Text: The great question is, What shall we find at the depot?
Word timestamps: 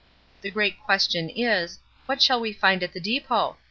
The 0.41 0.49
great 0.49 0.79
question 0.83 1.29
is, 1.29 1.77
What 2.07 2.23
shall 2.23 2.39
we 2.39 2.53
find 2.53 2.81
at 2.81 2.91
the 2.93 2.99
depot? 2.99 3.57